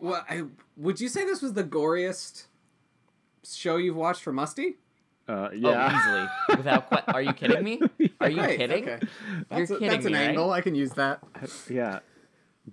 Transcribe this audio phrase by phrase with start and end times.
[0.00, 0.42] Well, I,
[0.76, 2.46] would you say this was the goriest
[3.44, 4.76] show you've watched for Musty?
[5.28, 6.56] Uh, Oh, easily.
[6.56, 7.80] Without que- Are you kidding me?
[8.20, 8.82] Are you Right, kidding?
[8.88, 8.98] okay.
[9.00, 10.28] You're That's, a- kidding that's an me, right?
[10.28, 10.50] angle.
[10.52, 11.20] I can use that.
[11.68, 12.00] yeah.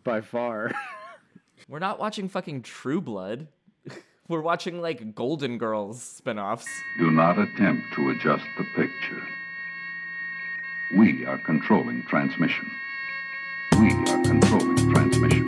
[0.03, 0.71] By far.
[1.69, 3.47] We're not watching fucking True Blood.
[4.27, 6.67] We're watching like Golden Girls spin-offs.
[6.99, 9.23] Do not attempt to adjust the picture.
[10.97, 12.69] We are controlling transmission.
[13.79, 15.47] We are controlling transmission.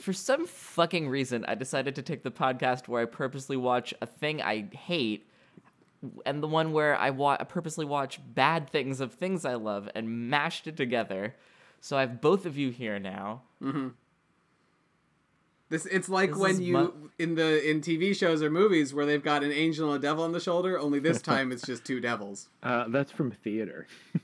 [0.00, 4.06] For some fucking reason I decided to take the podcast where I purposely watch a
[4.06, 5.26] thing I hate
[6.24, 9.88] and the one where I wa- I purposely watch bad things of things I love
[9.94, 11.34] and mashed it together.
[11.80, 13.42] So I have both of you here now.
[15.68, 18.92] This it's like This when is you mu- in the in TV shows or movies
[18.92, 20.78] where they've got an angel and a devil on the shoulder.
[20.78, 22.48] Only this time it's just two devils.
[22.62, 23.86] Uh, that's from theater.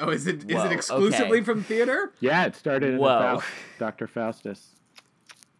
[0.00, 1.44] Oh, is it is Whoa, it exclusively okay.
[1.44, 2.12] from theater?
[2.20, 3.06] Yeah, it started in Whoa.
[3.08, 3.46] the Faust,
[3.78, 4.06] Dr.
[4.08, 4.70] Faustus.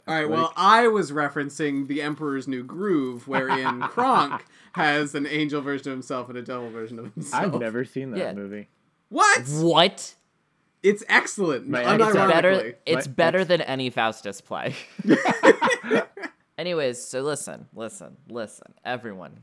[0.07, 0.29] All right.
[0.29, 5.97] Well, I was referencing the Emperor's New Groove, wherein Kronk has an angel version of
[5.97, 7.43] himself and a devil version of himself.
[7.55, 8.33] I've never seen that Yeah.
[8.35, 8.69] movie.
[9.09, 9.47] What?
[9.49, 10.15] What?
[10.83, 11.67] It's excellent.
[11.69, 12.29] My ex- It's unironically.
[12.33, 12.75] better.
[12.85, 14.75] It's My better ex- than any Faustus play.
[16.59, 19.41] Anyways, so listen, listen, listen, everyone,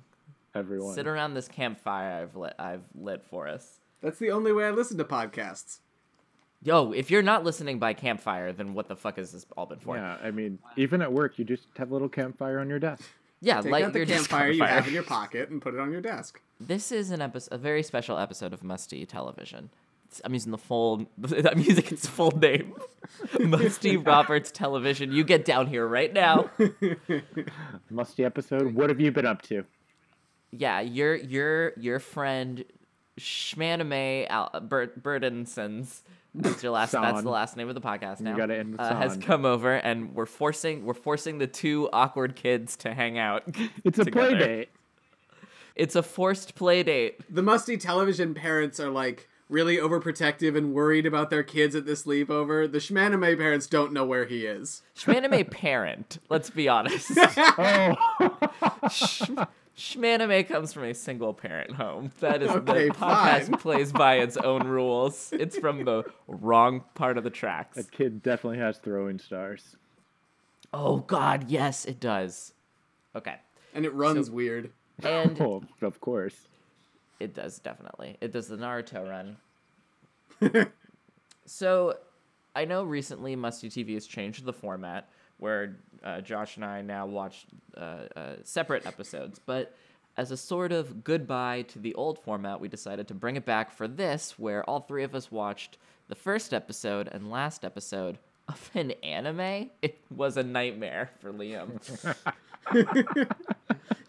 [0.56, 0.94] Everyone.
[0.96, 2.54] sit around this campfire I've lit.
[2.58, 3.81] I've lit for us.
[4.02, 5.80] That's the only way I listen to podcasts.
[6.64, 9.80] Yo, if you're not listening by campfire, then what the fuck has this all been
[9.80, 9.96] for?
[9.98, 13.04] Yeah, I mean, even at work, you just have a little campfire on your desk.
[13.42, 15.74] Yeah, Take light out the your just campfire you have in your pocket and put
[15.74, 16.40] it on your desk.
[16.60, 19.72] This is an episode, a very special episode of Musty Television.
[20.06, 21.08] It's- I'm using the full,
[21.50, 22.76] I'm using its full name,
[23.40, 25.12] Musty Roberts Television.
[25.12, 26.52] You get down here right now.
[27.90, 28.76] Musty episode.
[28.76, 29.64] What have you been up to?
[30.52, 32.64] Yeah, your your your friend
[33.20, 36.02] Shmanime Al- Bur- Burdensons.
[36.34, 36.94] That's your last.
[36.94, 38.38] that's the last name of the podcast now.
[38.38, 42.36] gotta end with uh, has come over, and we're forcing we're forcing the two awkward
[42.36, 43.44] kids to hang out.
[43.84, 44.38] It's a play together.
[44.48, 44.70] date.
[45.76, 47.20] It's a forced play date.
[47.34, 52.04] The musty television parents are like really overprotective and worried about their kids at this
[52.04, 52.72] sleepover.
[52.72, 54.82] The Shmanime parents don't know where he is.
[54.98, 56.20] Shmanime parent.
[56.30, 57.12] Let's be honest.
[57.38, 57.96] Oh,
[59.78, 62.12] Shmanime comes from a single parent home.
[62.20, 63.58] That is Okay, the podcast fine.
[63.58, 65.32] plays by its own rules.
[65.34, 67.78] It's from the wrong part of the tracks.
[67.78, 69.76] that kid definitely has throwing stars.
[70.74, 72.54] Oh God, yes, it does.
[73.16, 73.36] Okay,
[73.74, 74.72] And it runs weird.
[75.04, 76.36] and Oh, of course.
[77.20, 78.18] it does definitely.
[78.22, 79.38] It does the Naruto run.
[81.46, 81.98] so,
[82.56, 85.10] I know recently Musty TV has changed the format
[85.42, 87.80] where uh, Josh and I now watch uh,
[88.16, 89.76] uh, separate episodes, but
[90.18, 93.72] as a sort of goodbye to the old format, we decided to bring it back
[93.72, 98.70] for this, where all three of us watched the first episode and last episode of
[98.74, 99.70] an anime.
[99.82, 101.80] It was a nightmare for Liam.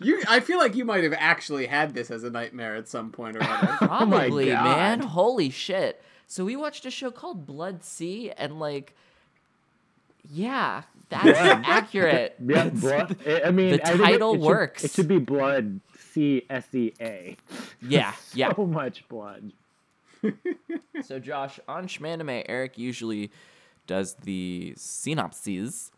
[0.03, 3.11] You, I feel like you might have actually had this as a nightmare at some
[3.11, 3.67] point or other.
[3.87, 4.65] Probably, God.
[4.65, 5.01] man.
[5.01, 6.03] Holy shit.
[6.27, 8.97] So we watched a show called Blood C, and like,
[10.29, 10.83] yeah,
[11.23, 12.37] that's accurate.
[12.45, 13.17] Yeah, blood.
[13.27, 14.85] I I mean, The I think it- title it should- works.
[14.85, 15.81] it should be blood.
[16.13, 17.37] C S E A.
[17.81, 18.55] Yeah, yeah.
[18.55, 19.53] So much blood.
[21.03, 23.33] So Josh, on Shmanime, Eric usually
[23.89, 25.91] does the synopses.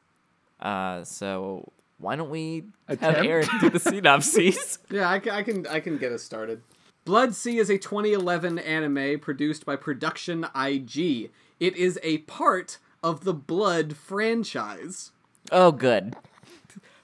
[0.60, 3.20] Uh, so why don't we have Attempt?
[3.28, 4.78] Eric do the synopses?
[4.90, 6.62] Yeah, I, I can I can get us started.
[7.04, 11.30] Blood C is a 2011 anime produced by Production IG.
[11.60, 15.12] It is a part of the Blood franchise,
[15.52, 16.16] oh, good.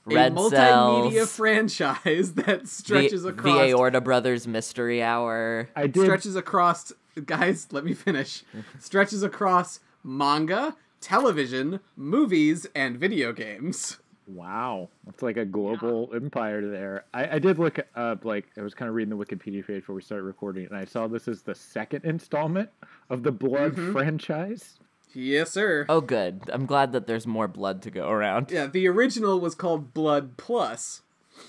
[0.06, 5.68] a Red multimedia Cells, franchise that stretches the across the Aorta Brothers Mystery Hour.
[5.76, 6.02] I did.
[6.02, 6.92] stretches across
[7.26, 8.42] guys, let me finish.
[8.80, 13.98] stretches across manga, television, movies, and video games.
[14.26, 17.04] Wow, it's like a global empire there.
[17.12, 19.96] I, I did look up, like, I was kind of reading the Wikipedia page before
[19.96, 22.70] we started recording, and I saw this is the second installment
[23.10, 23.92] of the Blood Mm-hmm.
[23.92, 24.78] franchise.
[25.14, 25.86] Yes, sir.
[25.88, 26.42] Oh, good.
[26.52, 28.50] I'm glad that there's more blood to go around.
[28.50, 31.02] Yeah, the original was called Blood Plus.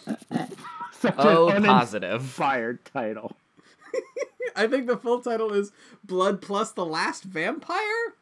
[1.00, 2.12] Such Oh, an positive.
[2.22, 3.36] uninspired title.
[4.56, 5.72] I think the full title is
[6.04, 8.14] Blood Plus the Last Vampire?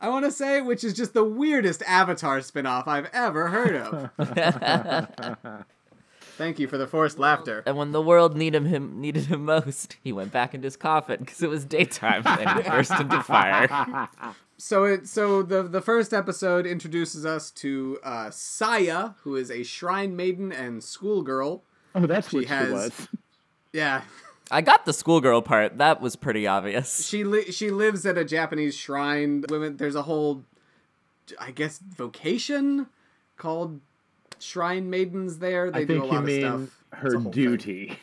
[0.00, 4.10] I want to say, which is just the weirdest Avatar spin-off I've ever heard of.
[6.36, 7.62] Thank you for the forced laughter.
[7.66, 11.20] And when the world needed him needed him most, he went back into his coffin
[11.20, 14.08] because it was daytime and he burst into fire.
[14.62, 19.62] So it so the the first episode introduces us to uh, Saya, who is a
[19.64, 21.62] shrine maiden and schoolgirl.
[21.94, 23.08] Oh, that's She what has- she was.
[23.74, 24.02] Yeah,
[24.50, 25.78] I got the schoolgirl part.
[25.78, 27.06] That was pretty obvious.
[27.08, 29.44] she li- she lives at a Japanese shrine.
[29.48, 30.44] Women, there's a whole,
[31.40, 32.88] I guess, vocation
[33.38, 33.80] called
[34.38, 35.38] shrine maidens.
[35.38, 36.84] There, they I do a think you lot of mean stuff.
[37.00, 37.42] Her a whole thing.
[37.42, 37.98] duty.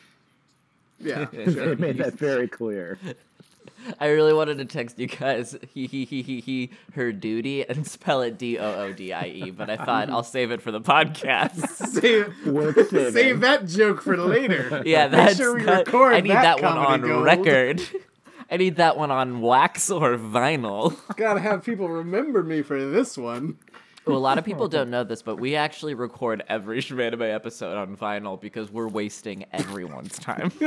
[1.00, 1.76] Yeah, they sure.
[1.76, 2.98] made that very clear.
[4.00, 7.88] I really wanted to text you guys he he he he he her duty and
[7.88, 10.72] spell it D O O D I E, but I thought I'll save it for
[10.72, 11.66] the podcast.
[11.68, 14.84] save, save that joke for later.
[14.86, 17.24] Yeah, Make that's sure we that- record I need that that, one on gold.
[17.24, 17.82] record.
[18.52, 20.98] I need that one on wax or vinyl.
[21.16, 23.58] Gotta have people remember me for this one.
[24.10, 27.78] Well, a lot of people don't know this, but we actually record every Shmanime episode
[27.78, 30.52] on vinyl because we're wasting everyone's time.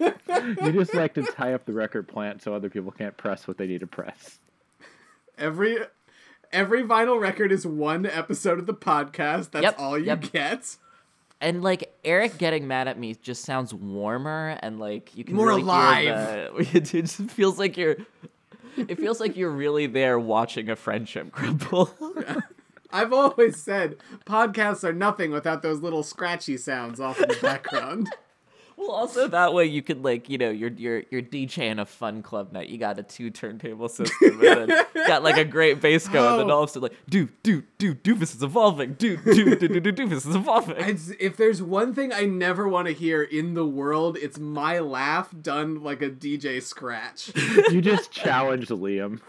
[0.00, 3.58] You just like to tie up the record plant so other people can't press what
[3.58, 4.38] they need to press.
[5.36, 5.78] Every
[6.52, 9.50] every vinyl record is one episode of the podcast.
[9.50, 10.32] That's Yep, all you yep.
[10.32, 10.76] get.
[11.40, 15.48] And like Eric getting mad at me just sounds warmer and like you can More
[15.48, 16.04] really alive.
[16.04, 17.96] Hear the, it just feels like you're.
[18.76, 21.94] It feels like you're really there watching a friendship crumble.
[22.90, 28.08] I've always said podcasts are nothing without those little scratchy sounds off in the background.
[28.78, 32.22] Well, also that way you could like you know you're you're you're DJing a fun
[32.22, 32.68] club night.
[32.68, 36.40] You got a two turntable system and then got like a great bass go, and
[36.40, 36.54] then Oh.
[36.58, 38.94] all of a sudden like do do do doofus is evolving.
[38.94, 40.76] Do do do do do doofus is evolving.
[40.78, 44.78] It's, if there's one thing I never want to hear in the world, it's my
[44.78, 47.32] laugh done like a DJ scratch.
[47.70, 49.20] You just challenged Liam.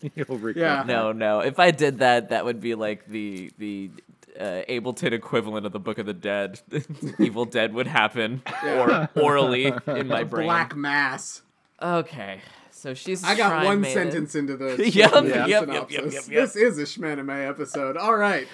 [0.14, 0.84] You'll regret Yeah.
[0.86, 1.40] No, no.
[1.40, 3.90] If I did that, that would be like the the
[4.38, 6.60] uh, Ableton equivalent of the Book of the Dead.
[7.18, 10.46] Evil Dead would happen or orally in my brain.
[10.46, 11.42] Black Mass.
[11.82, 12.40] Okay,
[12.70, 13.24] so she's.
[13.24, 14.10] I got one maiden.
[14.10, 15.92] sentence into the Yep, Shmanime yep, yep, synopsis.
[15.96, 16.42] yep, yep, yep.
[16.42, 17.96] This is a Shmanime episode.
[17.96, 18.46] All right.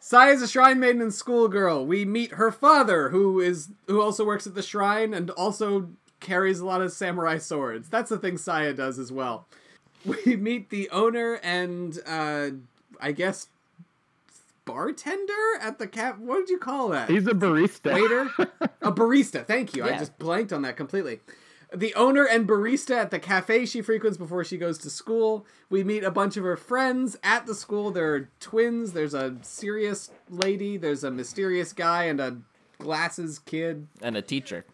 [0.00, 1.84] Sai is a shrine maiden and schoolgirl.
[1.84, 5.90] We meet her father, who is who also works at the shrine and also
[6.20, 7.90] carries a lot of samurai swords.
[7.90, 9.46] That's the thing Saya does as well.
[10.04, 12.50] We meet the owner and uh,
[13.00, 13.48] I guess
[14.64, 16.18] bartender at the cap.
[16.18, 17.08] What did you call that?
[17.08, 17.94] He's a barista.
[17.94, 18.30] waiter,
[18.82, 19.44] a barista.
[19.46, 19.84] Thank you.
[19.84, 21.20] I just blanked on that completely.
[21.74, 25.44] The owner and barista at the cafe she frequents before she goes to school.
[25.68, 27.90] We meet a bunch of her friends at the school.
[27.90, 28.92] There are twins.
[28.94, 30.78] There's a serious lady.
[30.78, 32.38] There's a mysterious guy and a
[32.78, 33.86] glasses kid.
[34.00, 34.64] and a teacher.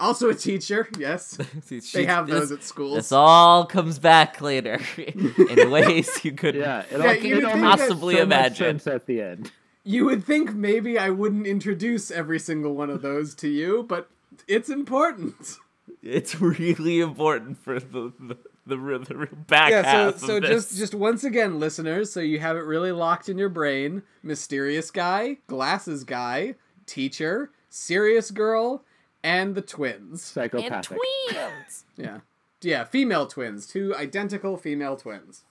[0.00, 0.88] Also a teacher.
[0.98, 1.38] Yes,
[1.92, 2.94] they have those at school.
[2.94, 7.34] This all comes back later in ways you could Yeah, it Yeah, all, you it
[7.36, 8.78] would all think makes that- Possibly so much imagine.
[8.80, 9.50] sense at the end.
[9.84, 14.10] You would think maybe I wouldn't introduce every single one of those to you, but
[14.46, 15.56] it's important.
[16.02, 18.36] It's really important for the the,
[18.66, 20.50] the, the back yeah so half so of this.
[20.68, 24.90] just just once again listeners so you have it really locked in your brain mysterious
[24.90, 26.54] guy glasses guy
[26.86, 28.84] teacher serious girl
[29.22, 31.84] and the twins and twins.
[31.96, 32.18] yeah
[32.62, 35.42] yeah female twins two identical female twins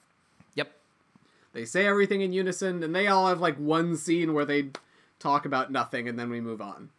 [0.56, 0.72] yep.
[1.54, 4.69] they say everything in unison and they all have like one scene where they
[5.19, 6.90] talk about nothing and then we move on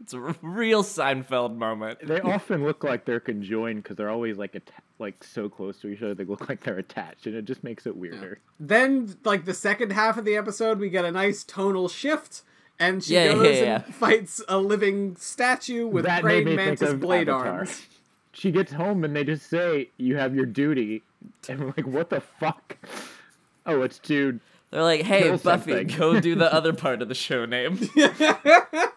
[0.00, 2.00] It's a real Seinfeld moment.
[2.02, 5.88] They often look like they're conjoined because they're always like atta- like so close to
[5.88, 6.14] each other.
[6.14, 8.40] They look like they're attached, and it just makes it weirder.
[8.58, 12.42] then like the second half of the episode we get a nice tonal shift
[12.78, 13.82] and she Yeah, yeah, goes yeah.
[13.84, 17.58] and fights a living statue with that made praying me mantis think of blade Avatar.
[17.58, 17.82] arms
[18.32, 21.02] She gets home and they just say, "You have your duty,"
[21.48, 22.78] and we're like, "What the fuck?"
[23.66, 27.08] Oh, it's to They're like, "Hey, Kill Buffy, something." go do the other part of
[27.08, 27.78] the show name."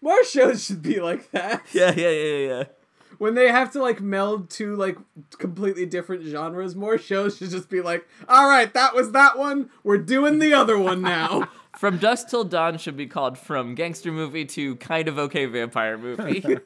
[0.00, 1.62] More shows should be like that.
[1.72, 2.64] yeah, yeah, yeah, yeah.
[3.16, 4.98] When they have to like meld two like
[5.38, 9.70] completely different genres, more shows should just be like, all right, that was that one.
[9.82, 11.48] We're doing the other one now.
[11.78, 15.98] From Dusk Till Dawn should be called From Gangster Movie to Kind of Okay Vampire
[15.98, 16.42] Movie.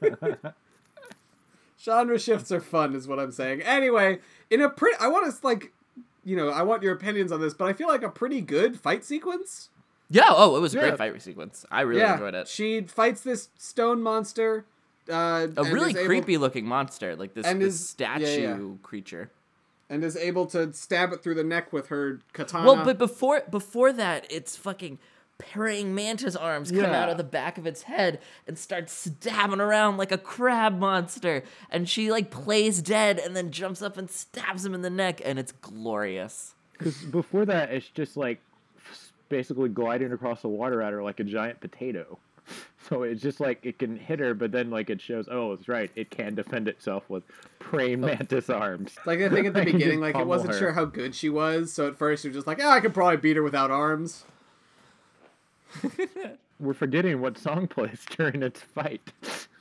[1.82, 3.62] Genre shifts are fun, is what I'm saying.
[3.62, 4.18] Anyway,
[4.50, 5.72] in a pretty, I want to like,
[6.24, 8.78] you know, I want your opinions on this, but I feel like a pretty good
[8.80, 9.70] fight sequence.
[10.10, 10.88] yeah, oh, it was a Yeah.
[10.88, 11.64] great fight sequence.
[11.70, 12.48] I really yeah, enjoyed it.
[12.48, 14.64] she fights this stone monster.
[15.10, 18.56] Uh, A really is able- creepy looking monster, like this, and this is- statue yeah,
[18.58, 18.74] yeah.
[18.82, 19.30] creature.
[19.90, 22.66] And is able to stab it through the neck with her katana.
[22.66, 24.98] Well, but before before that, it's fucking
[25.38, 27.00] praying mantis arms come Yeah.
[27.02, 28.18] out of the back of its head
[28.48, 31.44] and start stabbing around like a crab monster.
[31.70, 35.20] And she like plays dead and then jumps up and stabs him in the neck,
[35.24, 36.54] and it's glorious.
[36.72, 38.40] because before that, it's just like
[39.28, 42.18] basically gliding across the water at her like a giant potato.
[42.88, 45.68] So it's just like it can hit her, but then like it shows, oh, it's
[45.68, 47.22] right, it can defend itself with
[47.58, 48.06] praying oh.
[48.06, 48.96] mantis arms.
[49.04, 50.58] Like I think at the I can just beginning, like it wasn't her.
[50.58, 53.18] sure how good she was, so at first you're just like, oh, I could probably
[53.18, 54.24] beat her without arms.
[56.60, 59.12] We're forgetting what song plays during its fight.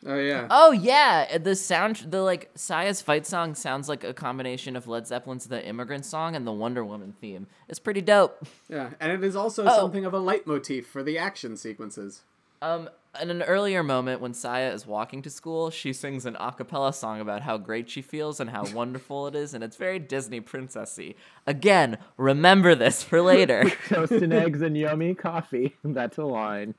[0.06, 0.48] Oh yeah.
[0.50, 5.06] Oh yeah, the sound, the like Saya's fight song sounds like a combination of Led
[5.06, 7.48] Zeppelin's "The Immigrant Song" and the Wonder Woman theme.
[7.67, 8.48] It's pretty dope.
[8.70, 9.75] Yeah, and it is also Oh.
[9.75, 12.22] something of a leitmotif for the action sequences.
[12.62, 12.90] Um,
[13.22, 16.94] in an earlier moment when Saya is walking to school, she sings an a cappella
[16.94, 20.42] song about how great she feels and how wonderful it is, and it's very Disney
[20.42, 21.16] princessy.
[21.46, 23.72] Again, remember this for later.
[23.88, 25.76] Toast and eggs and yummy coffee.
[25.84, 26.76] That's a line.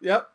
[0.00, 0.28] Yep.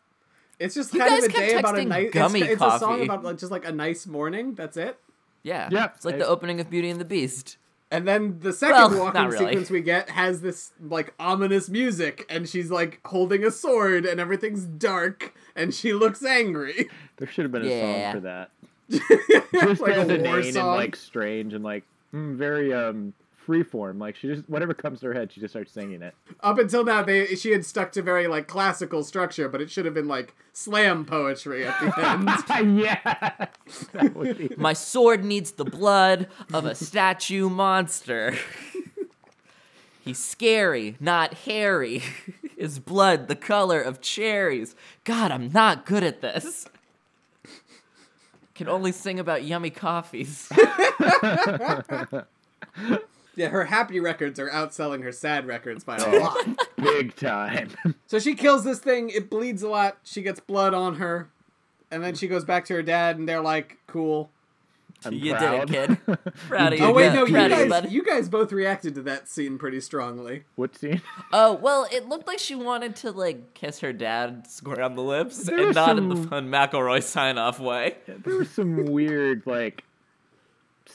[0.60, 2.06] It's just You kind of a day about a texting nice.
[2.06, 4.54] It's, gummy it's a song about like just like a nice morning.
[4.56, 4.98] That's it.
[5.44, 7.58] yeah, Yeah, it's like I- the opening of Beauty and the Beast.
[7.92, 9.38] And then the second Well, walking really.
[9.38, 14.20] sequence we get has this like ominous music, and she's like holding a sword, and
[14.20, 16.90] everything's dark, and she looks angry.
[17.18, 18.12] There should have been a Yeah.
[18.12, 18.52] song for that.
[19.54, 20.76] Just like as a war inane and song.
[20.76, 23.14] like strange and like mm, very um
[23.46, 24.00] freeform.
[24.00, 26.16] Like she just whatever comes to her head, she just starts singing it.
[26.42, 29.86] Up until now, they she had stuck to very like classical structure, but it should
[29.86, 32.08] have been like slam poetry at the
[32.60, 32.80] end.
[32.80, 33.48] yeah,
[33.94, 34.52] that would be.
[34.58, 38.36] My sword needs the blood of a statue monster.
[40.02, 42.04] He's scary, not hairy.
[42.58, 44.76] His blood the color of cherries.
[45.04, 46.68] God, I'm not good at this.
[48.54, 50.50] Can only sing about yummy coffees.
[53.36, 56.18] Yeah, her happy records are outselling her sad records by Oh.
[56.18, 56.68] a lot.
[56.78, 57.70] Big time.
[58.08, 59.10] So she kills this thing.
[59.10, 59.98] It bleeds a lot.
[60.04, 61.28] She gets blood on her,
[61.92, 64.30] and then she goes back to her dad, and they're like, "Cool."
[65.04, 65.68] I'm you proud.
[65.68, 66.18] did it, kid.
[66.48, 66.86] Proud of you.
[66.86, 69.82] Oh wait, no, you Proud of you, guys—you guys both reacted to that scene pretty
[69.82, 70.44] strongly.
[70.56, 71.02] what scene?
[71.34, 75.04] Oh well, it looked like she wanted to like kiss her dad square on the
[75.04, 77.98] lips, There and was not in the fun McElroy sign off way.
[78.08, 79.84] There was some weird like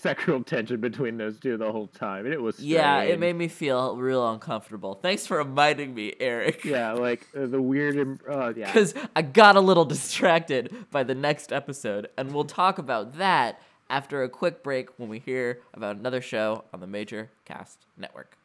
[0.01, 3.49] sexual tension between those two the whole time, and it was Yeah, it made me
[3.49, 4.95] feel real uncomfortable.
[4.95, 6.65] Thanks for reminding me, Eric.
[6.65, 7.97] Yeah, like uh, the weird.
[7.97, 8.67] im- Uh, yeah.
[8.67, 13.61] Because I got a little distracted by the next episode, and we'll talk about that
[13.89, 18.37] after a quick break when we hear about another show on the Major Cast Network.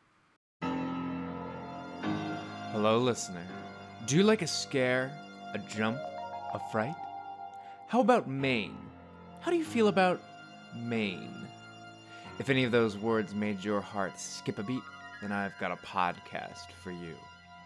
[2.72, 3.46] Hello, listener.
[4.08, 5.12] Do you like a scare,
[5.54, 5.98] a jump,
[6.54, 6.96] a fright?
[7.88, 8.76] How about Maine?
[9.42, 10.20] How do you feel about
[10.76, 11.45] Maine?
[12.38, 14.84] If any of those words made your heart skip a beat,
[15.22, 17.16] then I've got a podcast for you.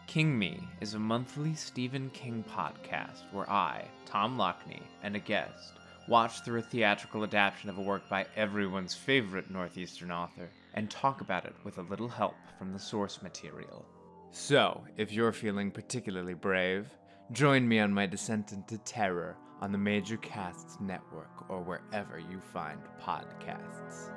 [0.05, 5.73] King Me is a monthly Stephen King podcast where I, Tom Lockney, and a guest
[6.07, 11.21] watch through a theatrical adaptation of a work by everyone's favorite Northeastern author and talk
[11.21, 13.85] about it with a little help from the source material.
[14.31, 16.87] So, if you're feeling particularly brave,
[17.31, 22.39] join me on my descent into terror on the Major Casts Network or wherever you
[22.53, 24.09] find podcasts.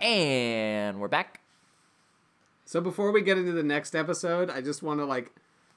[0.00, 1.40] And we're back.
[2.64, 5.32] So before we get into the next episode, I just want to like,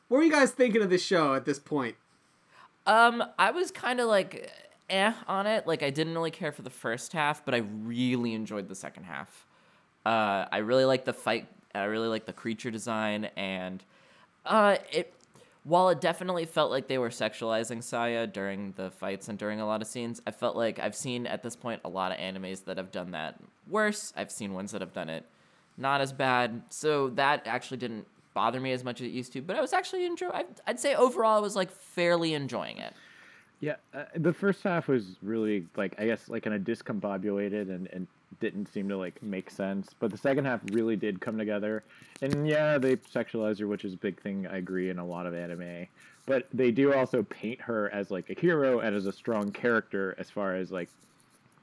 [0.08, 1.96] what were you guys thinking of this show at this point?
[2.86, 4.52] Um, I was kind of like
[4.90, 5.68] eh on it.
[5.68, 9.04] Like I didn't really care for the first half, but I really enjoyed the second
[9.04, 9.46] half.
[10.06, 11.48] Uh, I really like the fight.
[11.76, 13.84] I really like the creature design, and
[14.46, 15.14] uh, it.
[15.64, 19.66] While it definitely felt like they were sexualizing Saya during the fights and during a
[19.66, 22.66] lot of scenes, I felt like I've seen at this point a lot of animes
[22.66, 24.12] that have done that worse.
[24.18, 25.26] I've seen ones that have done it
[25.78, 26.62] not as bad.
[26.70, 29.42] So that actually didn't bother me as much as it used to.
[29.42, 30.30] But I was actually enjoy.
[30.34, 32.94] I'd, I'd say overall I was like fairly enjoying it.
[33.60, 37.88] Yeah, uh, the first half was really like I guess like kind of discombobulated and
[37.94, 38.08] and
[38.40, 39.90] didn't seem to like make sense.
[40.00, 41.84] But the second half really did come together.
[42.22, 44.48] And yeah, they sexualize her, which is a big thing.
[44.48, 45.88] I agree in a lot of anime.
[46.26, 50.16] But they do also paint her as like a hero and as a strong character
[50.18, 50.90] as far as like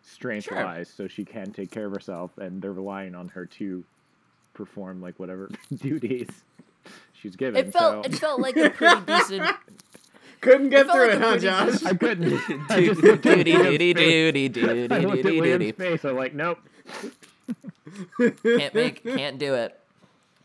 [0.02, 0.62] strength Sure.
[0.64, 3.84] wise, so she can take care of herself, and they're relying on her to
[4.54, 6.28] perform like whatever duties
[7.14, 7.66] she's given.
[7.68, 8.10] It felt so.
[8.10, 9.56] it felt like a pretty decent
[10.40, 11.84] Couldn't get through like it, huh, Josh?
[11.84, 12.32] I couldn't.
[12.70, 13.96] I just looked at doody Liam's face.
[13.96, 15.72] doody doody I looked at doody Liam's doody.
[15.72, 16.04] face.
[16.04, 16.58] I'm like, nope.
[18.42, 19.78] Can't make can't do it.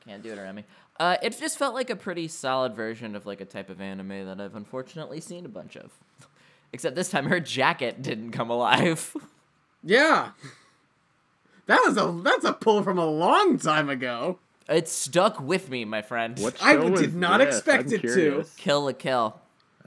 [0.05, 0.63] Can't do it, Remy.
[0.99, 4.25] Uh, it just felt like a pretty solid version of like a type of anime
[4.25, 5.91] that I've unfortunately seen a bunch of.
[6.73, 9.15] Except this time her jacket didn't come alive.
[9.83, 10.31] Yeah.
[11.67, 14.39] That was a that's a pull from a long time ago.
[14.67, 16.37] It stuck with me, my friend.
[16.39, 17.57] What I did not this?
[17.57, 18.45] expect I'm it to.
[18.57, 19.39] Kill la Kill.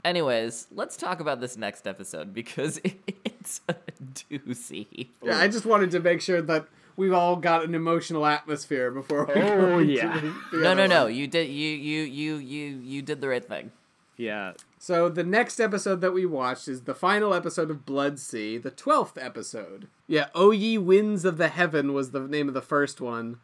[0.05, 2.79] Anyways, let's talk about this next episode because
[3.25, 3.75] it's a
[4.13, 5.09] doozy.
[5.23, 9.25] Yeah, I just wanted to make sure that we've all got an emotional atmosphere before
[9.25, 10.19] we Oh, go into yeah.
[10.19, 11.03] the- the No, other no, no.
[11.05, 11.15] one.
[11.15, 13.71] You did you you you you you did the right thing.
[14.17, 14.53] Yeah.
[14.77, 18.71] So the next episode that we watched is the final episode of Blood C, the
[18.71, 19.87] twelfth episode.
[20.07, 23.39] Yeah, O ye winds of the heaven was the name of the first one.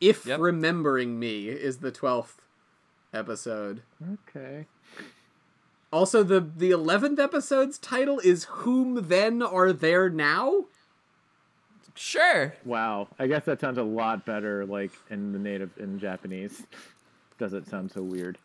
[0.00, 0.40] If Yep.
[0.40, 2.42] remembering me is the twelfth
[3.12, 3.82] episode.
[4.28, 4.66] Okay.
[5.92, 10.66] Also, the the eleventh episode's title is "Whom Then Are There Now."
[11.94, 12.54] Sure.
[12.64, 13.08] Wow.
[13.18, 16.66] I guess that sounds a lot better, like in the native in Japanese.
[17.38, 18.38] Does it sound so weird.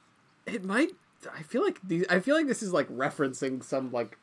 [0.45, 0.91] It might.
[1.33, 2.05] I feel like these.
[2.09, 4.17] I feel like this is like referencing some like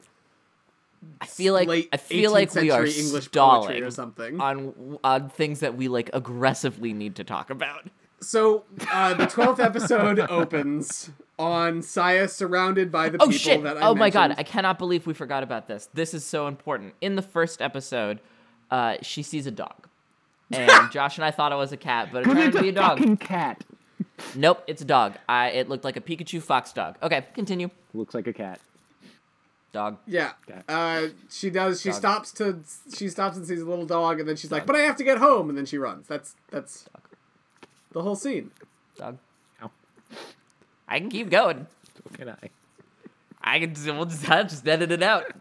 [1.20, 3.90] I feel like late I feel like 18th we are century English poetry stalling or
[3.90, 4.40] something.
[4.40, 7.86] on on things that we like aggressively need to talk about.
[8.20, 11.10] So uh, the twelfth episode opens
[11.42, 13.62] on Saya surrounded by the Oh people shit!
[13.64, 14.34] that I oh my god!
[14.38, 15.88] I cannot believe we forgot about this.
[15.94, 16.94] This is so important.
[17.00, 18.20] In the first episode,
[18.70, 19.88] uh, she sees a dog,
[20.50, 22.68] and Josh and I thought it was a cat, but it turned out to be
[22.68, 22.98] a a dog.
[22.98, 23.64] fucking cat.
[24.36, 25.14] Nope, it's a dog.
[25.28, 26.96] I it looked like a Pikachu fox dog.
[27.02, 27.70] Okay, continue.
[27.94, 28.60] Looks like a cat.
[29.72, 29.96] Dog.
[30.06, 30.32] Yeah.
[30.48, 30.60] Okay.
[30.68, 31.80] Uh, she does.
[31.80, 31.98] She Dog.
[31.98, 32.58] stops to.
[32.94, 35.04] She stops and sees a little dog, and then she's like, "But I have to
[35.04, 36.06] get home," and then she runs.
[36.06, 36.84] That's that's
[37.92, 38.50] the whole scene.
[38.98, 39.16] Dog.
[39.62, 39.70] Ow.
[40.92, 41.66] I can keep going.
[41.96, 42.50] So can I.
[43.42, 45.24] I can just, we'll just, I'll just edit it out.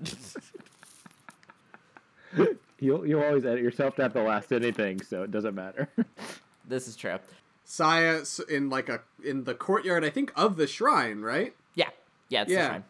[2.79, 5.88] You'll you'll always edit yourself to have the last anything, so it doesn't matter.
[6.67, 7.20] this is true.
[7.63, 11.53] Saya in like a in the courtyard, I think, of the shrine, right?
[11.75, 11.89] Yeah.
[12.29, 12.70] Yeah, it's Yeah.
[12.70, 12.84] fine.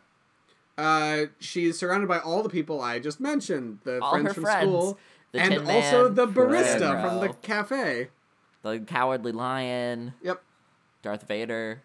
[0.78, 4.62] Uh, she's surrounded by all the people I just mentioned, the All friends from friends.
[4.70, 4.98] school,
[5.34, 8.08] The and Tin also Man, the barista Fred from the cafe.
[8.62, 10.42] The Cowardly Lion, Yep.
[11.02, 11.82] Darth Vader.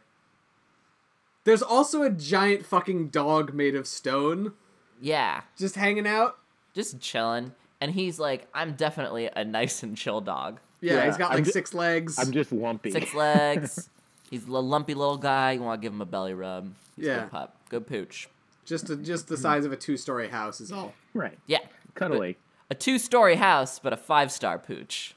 [1.47, 4.53] There's also a giant fucking dog made of stone
[5.01, 6.37] Yeah, just hanging out.
[6.75, 7.53] just chilling.
[7.81, 10.61] And he's like, I'm definitely a nice and chill dog.
[10.81, 12.19] Yeah, Yeah, he's got I'm like ju- six legs.
[12.19, 12.91] I'm just lumpy.
[12.91, 13.89] Six legs.
[14.31, 15.53] He's a lumpy little guy.
[15.53, 16.75] You want to give him a belly rub.
[16.97, 17.21] He's a Yeah.
[17.21, 17.57] good pup.
[17.69, 18.29] Good pooch.
[18.65, 20.95] Just a, just the size of a two story house is all.
[21.15, 21.39] right.
[21.47, 21.61] Yeah.
[21.95, 22.37] Cuddly.
[22.69, 25.15] A two story house, but a five star pooch.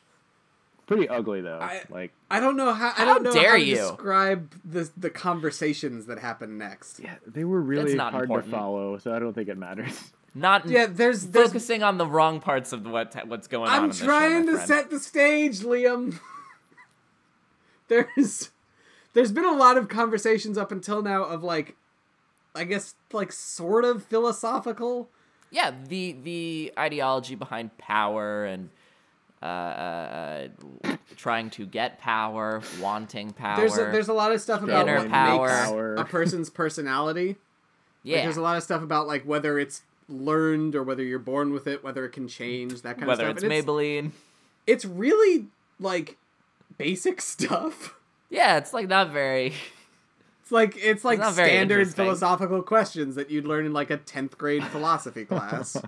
[0.89, 1.60] Pretty ugly though.
[1.60, 3.75] I- like I don't know how I How don't know dare how to you.
[3.75, 7.00] describe the the conversations that happen next.
[7.00, 8.52] yeah, they were really not hard important.
[8.52, 10.12] to follow, so I don't think it matters.
[10.36, 13.75] Not Yeah, there's there's focusing on the wrong parts of what what's going on.
[13.75, 14.67] I'm in the show, trying my to friend.
[14.67, 16.19] set the stage, Liam.
[17.88, 18.49] there's
[19.13, 21.75] there's been a lot of conversations up until now of like
[22.56, 25.10] I guess like sort of philosophical.
[25.52, 28.69] yeah the the ideology behind power and
[29.41, 30.47] uh, uh,
[31.15, 33.58] trying to get power, wanting power.
[33.58, 35.47] There's a, there's a lot of stuff about Inner what power.
[35.47, 35.95] makes Power.
[35.95, 37.28] a person's personality.
[37.30, 37.38] Like,
[38.04, 41.54] yeah, there's a lot of stuff about like whether it's learned or whether you're born
[41.54, 43.52] with it, whether it can change, that kind whether of it's stuff.
[43.52, 44.12] And Maybelline.
[44.67, 45.47] it's really
[45.80, 46.17] like
[46.78, 47.95] basic stuff.
[48.30, 49.54] Yeah, it's like not very.
[50.41, 53.97] It's like it's like not very standard philosophical questions that you'd learn in like a
[53.97, 55.78] tenth grade philosophy class.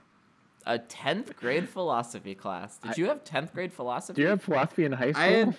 [0.65, 2.77] A tenth grade philosophy class.
[2.77, 4.15] Did you have tenth grade philosophy?
[4.17, 5.23] Do you have philosophy in high school?
[5.23, 5.55] I had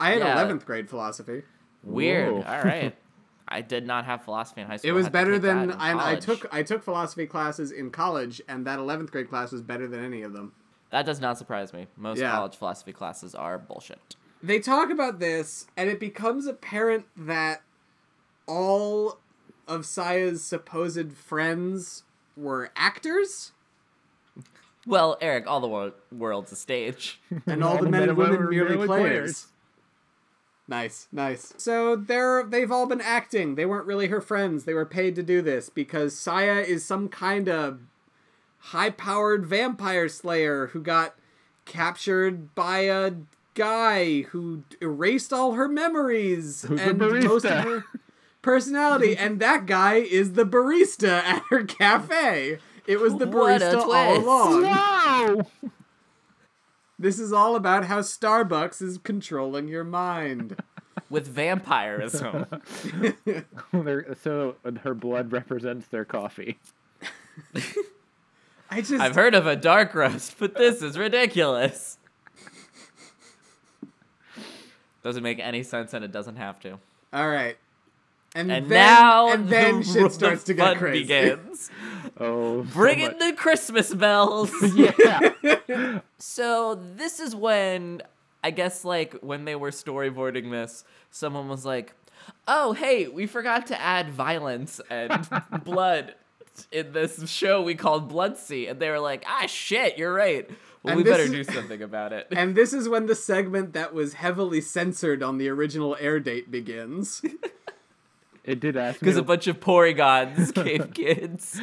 [0.00, 0.32] I had Yeah.
[0.34, 1.42] eleventh grade philosophy.
[1.82, 2.32] Weird.
[2.34, 2.42] Whoa.
[2.42, 2.96] All right.
[3.50, 4.90] I did not have philosophy in high school.
[4.90, 8.78] It was better than I, I took I took philosophy classes in college, and that
[8.78, 10.52] eleventh grade class was better than any of them.
[10.90, 11.86] That does not surprise me.
[11.96, 12.30] Most Yeah.
[12.32, 14.16] college philosophy classes are bullshit.
[14.42, 17.62] They talk about this, and it becomes apparent that
[18.46, 19.18] all
[19.66, 22.04] of Saya's supposed friends
[22.36, 23.52] were actors,
[24.88, 27.20] Well, Eric, all the wor- world's a stage.
[27.46, 29.48] and all the men and women merely players.
[30.66, 31.52] Nice, nice.
[31.58, 33.54] So they're they've all been acting.
[33.54, 34.64] They weren't really her friends.
[34.64, 37.80] They were paid to do this because Saya is some kind of
[38.58, 41.14] high-powered vampire slayer who got
[41.66, 43.12] captured by a
[43.54, 47.84] guy who erased all her memories Who's the and most of her
[48.40, 49.16] personality.
[49.18, 52.58] and that guy is the barista at her cafe.
[52.88, 54.62] It was the What a barista all along.
[54.62, 55.46] Wow!
[56.98, 60.56] This is all about how Starbucks is controlling your mind.
[61.10, 62.46] With vampirism.
[64.22, 66.58] So her blood represents their coffee.
[68.70, 71.98] I just I've heard of a dark roast, but this is ridiculous.
[75.02, 76.78] Doesn't make any sense and it doesn't have to.
[77.12, 77.58] all right.
[78.34, 81.00] And, And then, now and then the, shit starts to get crazy.
[81.02, 81.70] begins.
[82.20, 84.50] Oh, so Bring much- in the Christmas bells.
[84.74, 86.00] Yeah.
[86.18, 88.02] So this is when
[88.42, 91.92] I guess like when they were storyboarding this, someone was like,
[92.48, 95.28] "Oh, hey, we forgot to add violence and
[95.64, 96.14] blood
[96.72, 100.48] in this show we called Blood C," and they were like, "Ah, shit, you're right.
[100.82, 103.74] Well, And we better this do something about it." and this is when the segment
[103.74, 107.22] that was heavily censored on the original air date begins.
[108.48, 109.06] It did ask me.
[109.06, 111.60] because To, a bunch of Porygons gave kids.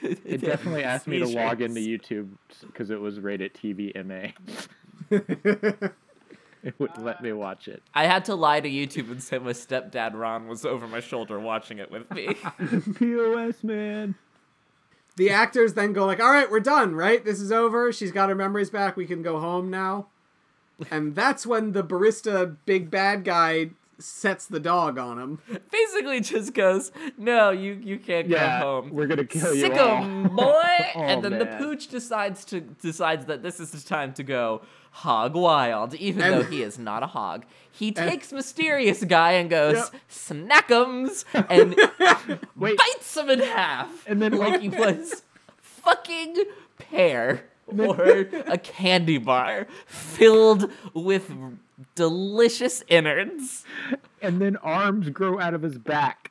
[0.00, 1.80] it definitely asked me to log into.
[1.80, 2.28] YouTube
[2.66, 4.32] because it was rated TVMA.
[5.10, 7.82] it wouldn't let me watch it.
[7.94, 11.40] I had to lie to YouTube and say my stepdad Ron was over my shoulder
[11.40, 12.34] watching it with me.
[12.98, 14.14] POS man.
[15.16, 17.24] the actors then go like, "All right, we're done, right?
[17.24, 17.92] This is over.
[17.92, 18.96] She's got her memories back.
[18.96, 20.06] We can go home now."
[20.90, 25.38] And that's when the barista big bad guy sets the dog on him.
[25.70, 29.74] Basically, just goes, "No, you you can't Yeah, go home." we're gonna kill you Sick
[29.74, 30.02] all.
[30.04, 30.54] 'em, boy.
[30.94, 34.62] Oh, and then the pooch decides to decides that this is the time to go
[34.92, 37.44] hog wild, even And- though he is not a hog.
[37.70, 39.94] He takes mysterious guy and goes Yep.
[40.10, 41.76] snackums and
[42.56, 42.76] Wait.
[42.76, 45.22] bites him in half, And then- like he was
[45.62, 46.42] fucking
[46.78, 47.44] pear
[47.78, 51.30] or a candy bar filled with
[51.94, 53.64] delicious innards.
[54.22, 56.30] And then arms grow out of his back.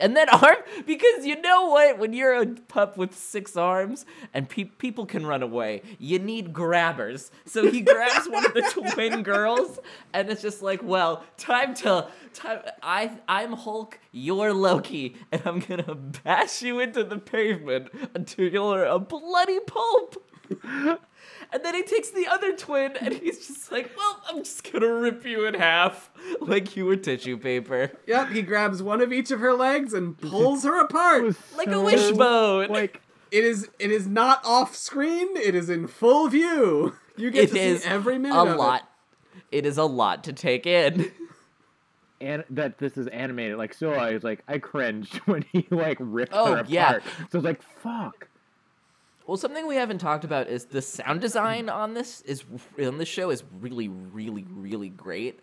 [0.00, 1.98] And then arm because you know what?
[1.98, 6.52] When you're a pup with six arms and pe- people can run away, you need
[6.52, 7.30] grabbers.
[7.44, 8.62] So he grabs one of the
[8.94, 9.78] twin girls,
[10.12, 12.60] and it's just like, well, time to time.
[12.82, 18.84] I I'm Hulk, you're Loki, and I'm gonna bash you into the pavement until you're
[18.84, 20.24] a bloody pulp.
[21.52, 24.92] And then he takes the other twin and he's just like, well, I'm just gonna
[24.92, 27.90] rip you in half like you were tissue paper.
[28.06, 31.22] Yep, he grabs one of each of her legs and pulls her apart.
[31.22, 32.68] It was Like a so, wishbone.
[32.68, 35.36] Like It is it is not off screen.
[35.36, 36.94] It is in full view.
[37.16, 38.56] You get It to is see every minute a of it.
[38.56, 38.88] lot.
[39.50, 41.10] It is a lot to take in.
[42.20, 43.56] and that this is animated.
[43.56, 46.68] Like so, I was like, I cringed when he like ripped Oh, her apart.
[46.68, 46.98] yeah.
[46.98, 46.98] So
[47.34, 48.28] I was like, fuck.
[49.28, 52.44] Well, something we haven't talked about is the sound design on this is
[52.82, 55.38] on this show is really, really, really great,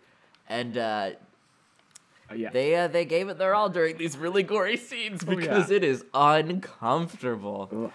[0.48, 1.10] and uh,
[2.28, 2.50] Uh, yeah.
[2.50, 5.36] they uh, they gave it their all during these really gory scenes Oh, yeah.
[5.38, 7.92] because it is uncomfortable.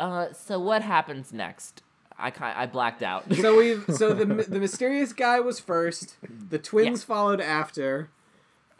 [0.00, 1.82] Uh, so what happens next?
[2.18, 3.32] I ki- I blacked out.
[3.34, 6.16] So we so the the mysterious guy was first.
[6.50, 7.06] The twins Yeah.
[7.14, 8.08] followed after.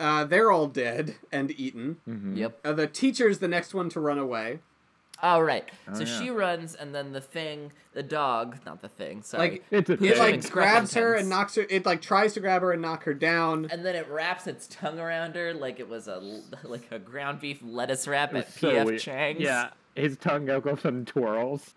[0.00, 1.96] Uh, they're all dead and eaten.
[2.36, 2.58] yep.
[2.64, 4.60] Uh, the teacher's the next one to run away.
[5.20, 5.68] All right.
[5.86, 6.20] so Oh, yeah.
[6.20, 9.22] she runs, and then the thing, the dog, not the thing.
[9.22, 9.50] Sorry.
[9.50, 10.18] Like It's a it thing.
[10.18, 11.66] like grabs her and knocks her.
[11.68, 13.66] It like tries to grab her and knock her down.
[13.70, 17.40] and then it wraps its tongue around her like it was a like a ground
[17.40, 19.00] beef lettuce wrap at so PF weird.
[19.00, 19.40] Chang's.
[19.40, 21.74] Yeah, his tongue goes and twirls.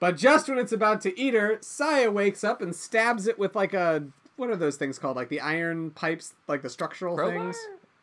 [0.00, 3.54] But just when it's about to eat her, Saya wakes up and stabs it with
[3.54, 4.02] like a
[4.34, 5.14] what are those things called?
[5.14, 7.38] Like the iron pipes, like the structural Crowbar?
[7.52, 7.56] things.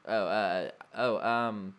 [0.07, 1.73] Oh, uh, oh, um,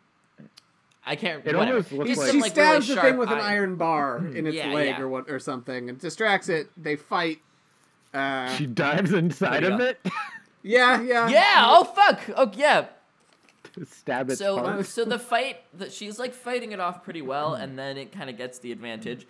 [1.06, 1.44] I can't.
[1.46, 1.72] It whatever.
[1.76, 4.18] almost looks It's like- she like, stabs really the thing sharp with an iron bar
[4.18, 5.00] in its Yeah, leg yeah.
[5.00, 6.68] or what or something and distracts it.
[6.76, 7.38] They fight.
[8.12, 9.84] Uh, She dives inside of go.
[9.84, 9.98] it
[10.62, 11.28] yeah, yeah.
[11.28, 11.64] Yeah.
[11.66, 12.20] Oh fuck.
[12.36, 12.86] Oh yeah.
[13.86, 14.86] stab its So heart.
[14.86, 18.28] so the fight that she's like fighting it off pretty well, and then it kind
[18.28, 19.26] of gets the advantage,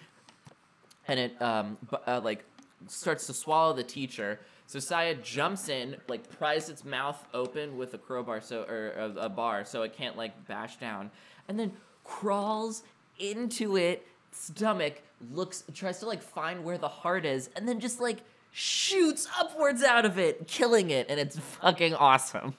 [1.06, 2.44] and it um bu- uh, like
[2.88, 4.40] starts to swallow the teacher.
[4.66, 9.24] So Saya jumps in, like pries its mouth open with a crowbar, so or a,
[9.26, 11.10] a bar, so it can't like bash down,
[11.50, 11.72] and then
[12.04, 12.84] crawls
[13.18, 18.00] into it stomach, looks tries to like find where the heart is, and then just
[18.00, 18.18] like
[18.52, 22.54] shoots upwards out of it, killing it, and it's fucking awesome.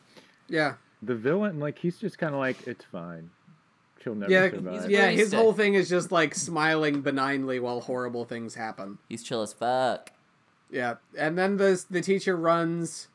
[0.49, 0.73] Yeah.
[1.01, 3.29] The villain, like he's just kind of like, it's fine.
[4.03, 4.85] She'll never Yeah, survive.
[4.85, 5.37] a yeah, his barista.
[5.37, 8.97] whole thing is just like smiling benignly while horrible things happen.
[9.09, 10.11] He's chill as fuck.
[10.69, 13.07] Yeah, and then the the teacher runs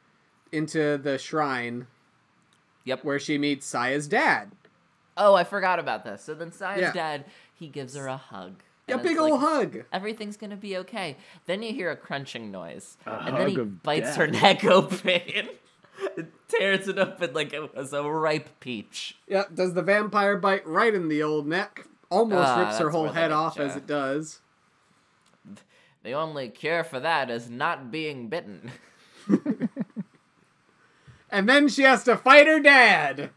[0.53, 1.87] into the shrine
[2.85, 3.05] Yep.
[3.05, 4.53] where she meets Saya's dad.
[5.17, 6.23] Oh, I forgot about this.
[6.23, 6.93] So then Saya's Yeah.
[6.93, 7.25] dad,
[7.55, 8.63] he gives her a hug.
[8.89, 9.85] A And big old like, hug.
[9.93, 11.17] Everything's gonna be okay.
[11.47, 14.17] Then you hear a crunching noise, A and then he of bites death.
[14.17, 15.49] her neck open,
[16.17, 19.17] and tears it open like it was a ripe peach.
[19.27, 21.87] Yep, does the vampire bite right in the old neck.
[22.11, 23.65] Almost Ah, rips her whole head off ya.
[23.65, 24.41] as it does.
[26.05, 28.71] The only cure for that is not being bitten.
[31.29, 33.31] And then she has to fight her dad.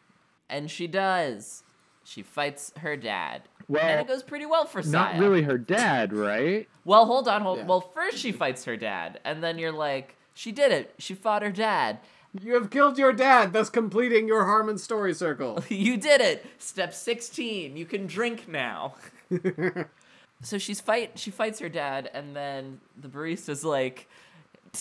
[0.49, 1.63] And she does.
[2.09, 3.43] She fights her dad.
[3.67, 4.91] Well, and it goes pretty well for Saya.
[4.91, 6.67] Not really her dad, right?
[6.85, 7.59] Well, hold on, hold.
[7.59, 7.65] Yeah.
[7.65, 10.95] Well, first she fights her dad, and then you're like, she did it.
[10.97, 11.99] She fought her dad.
[12.41, 15.63] You have killed your dad, thus completing your Harmon story circle.
[15.69, 16.43] You did it.
[16.57, 17.77] Step 16.
[17.77, 18.95] You can drink now.
[20.41, 24.07] so she's fight she fights her dad and then the barista's like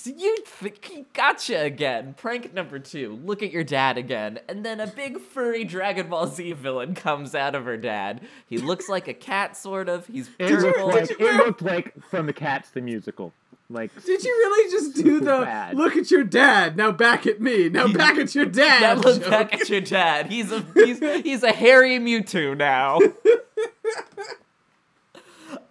[0.05, 2.15] you th- he gotcha again.
[2.17, 3.21] Prank number 2.
[3.25, 4.41] Look at your dad again.
[4.49, 8.21] And then a big furry Dragon Ball Z villain comes out of her dad.
[8.49, 10.07] He looks like a cat sort of.
[10.07, 13.33] He's It looked like it looked like from the Cats the musical.
[13.71, 15.77] Like Did you really just do So the bad.
[15.77, 18.81] look at your dad, now back at me, now back at your dad.
[18.81, 19.05] Now dad?
[19.05, 19.31] look joke?
[19.31, 20.27] back at your dad.
[20.33, 22.99] He's a he's he's a hairy Mewtwo now.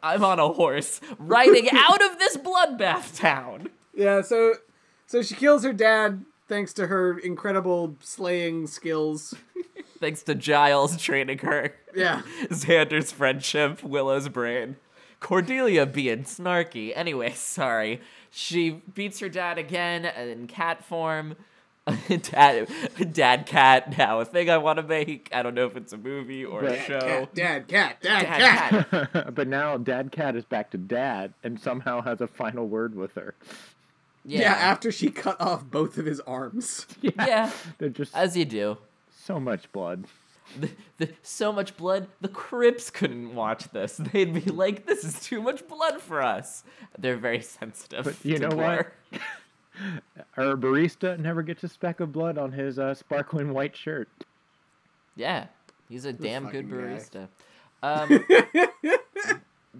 [0.03, 3.69] I'm on a horse riding out of this bloodbath town.
[3.97, 4.53] Yeah, so
[5.07, 9.33] so she kills her dad thanks to her incredible slaying skills.
[9.99, 11.73] Thanks to Giles training her.
[11.95, 12.21] Yeah.
[12.51, 14.75] Xander's friendship, Willow's brain.
[15.19, 16.93] Cordelia being snarky.
[16.95, 17.99] Anyway, sorry.
[18.29, 21.35] She beats her dad again in cat form.
[22.21, 22.67] dad,
[23.11, 25.29] dad cat now a thing I want to make.
[25.33, 26.99] I don't know if it's a movie or a show.
[26.99, 29.11] Cat, dad, cat, dad, Dad cat.
[29.13, 29.33] cat.
[29.35, 33.15] but now Dad Cat is back to Dad and somehow has a final word with
[33.15, 33.33] her.
[34.27, 34.41] Yeah.
[34.41, 34.53] Yeah.
[34.53, 36.85] after she cut off both of his arms.
[37.01, 37.49] yeah.
[37.77, 38.77] They're just As you do.
[39.09, 40.05] so much blood.
[40.59, 43.97] The, the, so much blood, the Crips couldn't watch this.
[44.13, 46.63] They'd be like, this is too much blood for us.
[46.97, 48.03] They're very sensitive.
[48.03, 48.91] But you to know what?
[50.37, 54.09] Our barista never gets a speck of blood on his uh, sparkling white shirt.
[55.15, 55.47] Yeah,
[55.87, 57.27] he's a damn good barista.
[57.83, 58.25] Um,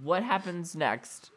[0.03, 1.31] what happens next?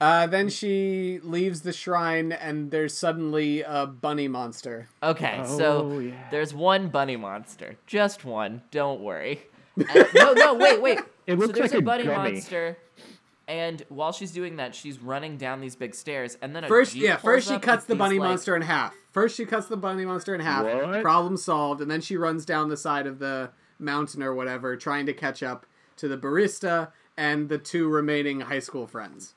[0.00, 4.88] Uh, then she leaves the shrine, and there's suddenly a bunny monster.
[5.02, 6.28] Okay, Oh, so yeah.
[6.30, 8.62] there's one bunny monster, just one.
[8.70, 9.42] Don't worry.
[9.78, 10.98] Uh, no, no, wait, wait.
[11.24, 12.32] It so there's like a a bunny gummy.
[12.32, 12.76] monster,
[13.46, 16.94] and while she's doing that, she's running down these big stairs, and then a First,
[16.94, 18.92] Jeep yeah, first pulls she cuts the these, bunny like- monster in half.
[19.12, 20.64] First she cuts the bunny monster in half.
[20.64, 21.00] What?
[21.02, 25.06] Problem solved, and then she runs down the side of the mountain or whatever, trying
[25.06, 25.64] to catch up
[25.96, 29.34] to the barista and the two remaining high school friends.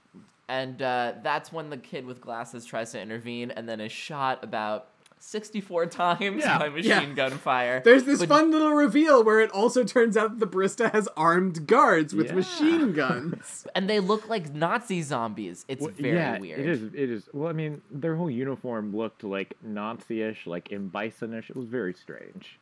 [0.51, 4.43] And uh, that's when the kid with glasses tries to intervene, and then is shot
[4.43, 7.05] about 64 times Yeah, by machine yeah.
[7.13, 7.81] gun fire.
[7.85, 11.07] There's this But- fun little reveal where it also turns out that the barista has
[11.15, 12.33] armed guards with Yeah.
[12.35, 13.65] machine guns.
[13.73, 15.63] and they look like Nazi zombies.
[15.69, 16.59] It's Well, very yeah, weird.
[16.59, 16.81] It is.
[16.83, 17.29] It is.
[17.31, 21.49] Well, I mean, their whole uniform looked like Nazi-ish, like in Bisonish.
[21.49, 22.59] It was very strange.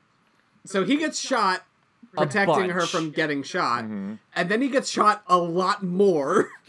[0.64, 1.64] so he gets shot
[2.16, 4.14] protecting her from getting shot, Mm-hmm.
[4.36, 6.52] and then he gets shot a lot more.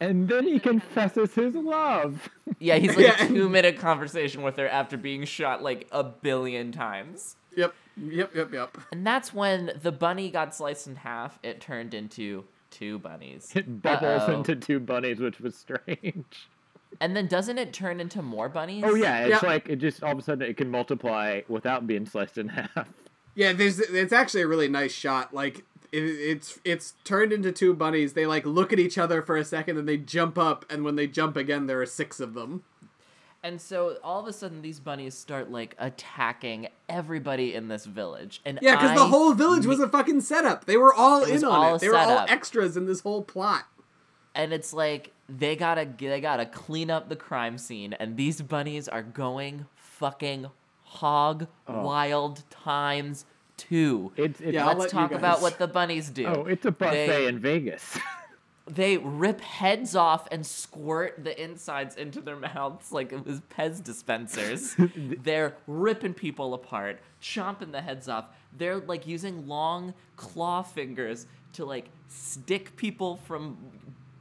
[0.00, 2.28] And then he confesses his love.
[2.60, 3.24] Yeah, he's like Yeah.
[3.24, 7.36] a two minute conversation with her after being shot like a billion times.
[7.56, 8.76] yep, yep, yep, yep.
[8.90, 11.38] And that's when the bunny got sliced in half.
[11.42, 13.52] It turned into two bunnies.
[13.54, 14.38] It bubbles Uh-oh.
[14.38, 16.48] into two bunnies, which was strange.
[17.00, 18.82] And then doesn't it turn into more bunnies?
[18.86, 19.48] Oh yeah, it's Yeah.
[19.48, 22.88] like it just all of a sudden it can multiply without being sliced in half.
[23.34, 25.32] Yeah, there's it's actually a really nice shot.
[25.34, 28.12] Like it, it's it's turned into two bunnies.
[28.12, 30.64] They like look at each other for a second, and they jump up.
[30.70, 32.64] And when they jump again, there are six of them.
[33.42, 38.40] And so all of a sudden these bunnies start like attacking everybody in this village.
[38.44, 40.64] And Yeah, because the whole village was a fucking setup.
[40.64, 41.80] They were all in on all it.
[41.80, 42.30] They were all setup.
[42.30, 43.64] extras in this whole plot.
[44.34, 48.88] and it's like they gotta they gotta clean up the crime scene and these bunnies
[48.88, 50.46] are going fucking
[50.82, 51.82] hog oh.
[51.82, 53.26] wild times
[53.58, 56.70] two It's it's Yeah, let's let talk about what the bunnies do oh, it's a
[56.70, 57.98] buffet They- in Vegas.
[58.66, 63.82] they rip heads off and squirt the insides into their mouths like it was Pez
[63.82, 64.76] dispensers.
[64.96, 68.26] They're ripping people apart, chomping the heads off.
[68.56, 73.56] They're like using long claw fingers to like stick people from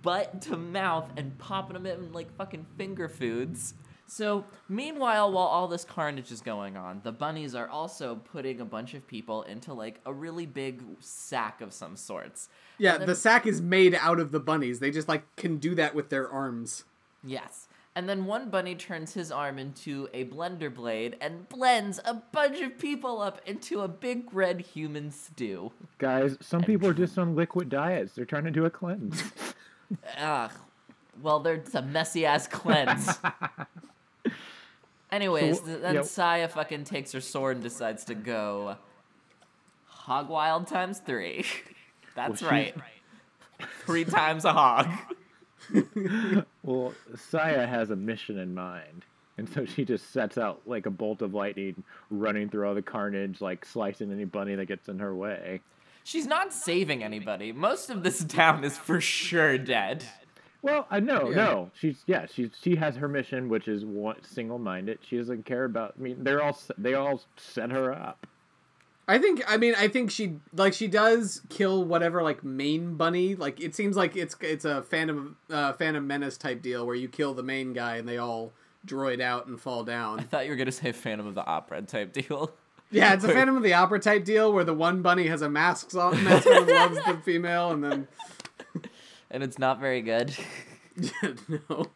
[0.01, 3.73] butt to mouth and popping them in like fucking finger foods.
[4.09, 8.65] So, meanwhile, while all this carnage is going on, the bunnies are also putting a
[8.65, 12.47] bunch of people into like a really big sack of some sorts.
[12.77, 14.79] Yeah, then- the sack is made out of the bunnies.
[14.79, 16.85] They just like can do that with their arms.
[17.23, 17.67] Yes.
[17.95, 22.61] And then one bunny turns his arm into a blender blade and blends a bunch
[22.61, 25.71] of people up into a big red human stew.
[25.97, 28.13] Guys, some people are just on liquid diets.
[28.13, 29.23] They're trying to do a cleanse.
[30.19, 30.51] Ugh.
[31.23, 33.17] Well, there's a messy ass cleanse.
[35.11, 36.01] Anyways, So, th- then yeah.
[36.01, 38.77] Saya fucking takes her sword and decides to go
[39.85, 41.45] hog wild times three.
[42.15, 42.75] That's Well, right.
[43.85, 44.87] Three times a hog.
[46.63, 49.05] well, Saya has a mission in mind.
[49.37, 52.81] And so she just sets out like a bolt of lightning, running through all the
[52.81, 55.61] carnage, like slicing any bunny that gets in her way.
[56.03, 57.51] She's not saving anybody.
[57.51, 60.05] Most of this town is for sure dead.
[60.67, 61.35] Well, I know, Yeah.
[61.35, 61.71] no.
[61.79, 64.99] She's yeah, she's she has her mission, which is one single-minded.
[65.01, 65.93] She doesn't care about.
[65.97, 68.27] I mean, they're all they all set her up.
[69.07, 73.35] I think I mean I think she like she does kill whatever like main bunny
[73.35, 77.07] like it seems like it's it's a Phantom uh, Phantom Menace type deal where you
[77.07, 78.51] kill the main guy and they all
[78.85, 80.19] droid out and fall down.
[80.19, 82.51] I thought you were gonna say Phantom of the Opera type deal.
[82.91, 85.49] Yeah, it's a Phantom of the Opera type deal where the one bunny has a
[85.49, 88.07] mask on, mask on and loves the female and then
[89.31, 90.35] and it's not very good.
[91.47, 91.87] no.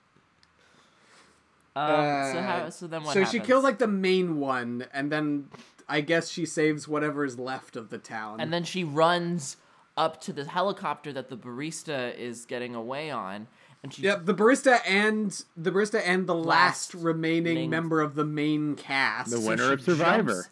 [1.74, 2.70] Um, so Uh, how?
[2.70, 3.14] So then what?
[3.14, 5.48] so she kills like the main one, and then
[5.88, 8.40] I guess she saves whatever is left of the town.
[8.42, 9.58] and then she runs
[9.98, 13.48] up to the helicopter that the barista is getting away on,
[13.84, 18.02] and she Yep, the barista and the barista and the last, Last remaining main- member
[18.02, 19.32] of the main cast.
[19.32, 20.32] The winner she of Survivor.
[20.34, 20.50] jumps-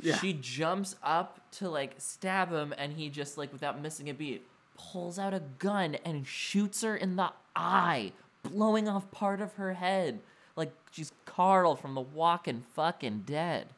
[0.00, 0.16] Yeah.
[0.18, 4.46] She jumps up to like stab him, and he just like without missing a beat
[4.76, 9.74] pulls out a gun and shoots her in the eye, blowing off part of her
[9.74, 10.20] head,
[10.56, 13.68] like she's Carl from The Walking Fucking Dead.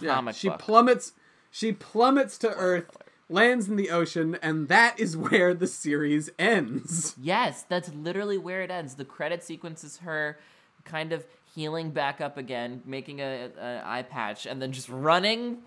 [0.00, 0.58] Yeah, she book.
[0.58, 1.12] plummets.
[1.50, 2.96] She plummets to Earth,
[3.28, 7.16] lands in the ocean, and that is where the series ends.
[7.20, 8.94] Yes, that's literally where it ends.
[8.94, 10.38] The credit sequence is her
[10.84, 15.58] kind of healing back up again, making a, a eye patch, and then just running.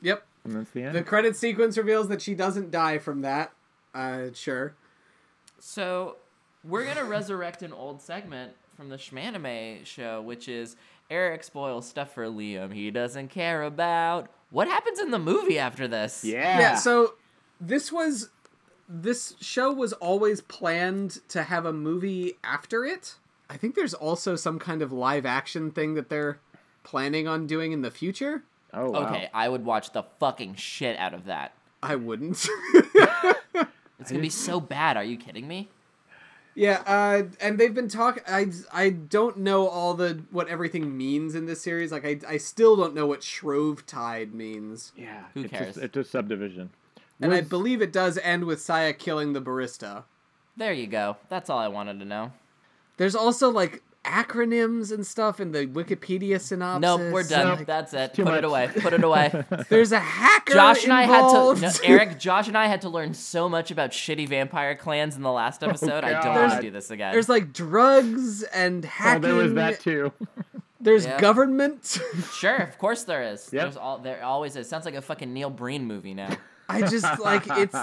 [0.00, 0.24] Yep.
[0.44, 0.94] And that's the end.
[0.94, 3.52] The credit sequence reveals that she doesn't die from that.
[3.94, 4.74] Uh, sure.
[5.58, 6.16] So
[6.64, 10.76] we're gonna resurrect an old segment from the Shmanime show, which is
[11.10, 14.30] Eric spoils stuff for Liam he doesn't care about.
[14.50, 16.24] What happens in the movie after this?
[16.24, 16.58] yeah.
[16.58, 16.74] Yeah.
[16.76, 17.14] So
[17.60, 18.30] this was
[18.88, 23.14] this show was always planned to have a movie after it.
[23.48, 26.38] I think there's also some kind of live action thing that they're
[26.82, 28.42] planning on doing in the future.
[28.72, 29.06] oh, wow.
[29.06, 31.52] Okay, I would watch the fucking shit out of that.
[31.82, 32.46] I wouldn't.
[34.00, 34.96] It's gonna be so bad.
[34.96, 35.68] Are you kidding me?
[36.54, 38.22] yeah, uh, and they've been talking.
[38.26, 41.92] I I don't know all the what everything means in this series.
[41.92, 45.24] Like I I still don't know what Shrove Tide means, Yeah.
[45.34, 45.76] Who it's cares?
[45.76, 46.70] A, it's a subdivision.
[47.20, 50.04] and I believe it does end with Saya killing the barista.
[50.56, 51.16] There you go.
[51.28, 52.32] That's all I wanted to know.
[52.96, 56.80] There's also like acronyms and stuff in the Wikipedia synopsis.
[56.80, 57.58] Nope, we're done.
[57.58, 58.14] Like, That's it.
[58.14, 58.70] too Put it away.
[58.80, 59.44] Put it away.
[59.68, 60.54] there's a hacker.
[60.54, 61.60] Josh and I had to.
[61.60, 65.22] No, Eric, Josh and I had to learn so much about shitty vampire clans in
[65.22, 66.04] the last oh, episode.
[66.04, 67.12] I don't want to do this again.
[67.12, 69.22] There's like drugs and Oh, hacking.
[69.22, 70.12] there was that too.
[70.82, 71.20] There's Yeah.
[71.20, 72.00] government.
[72.32, 73.50] Sure, of course there is.
[73.52, 73.62] Yep.
[73.62, 74.66] There's all there always is.
[74.66, 76.36] Sounds like a fucking Neil Breen movie now.
[76.70, 77.76] I just like it's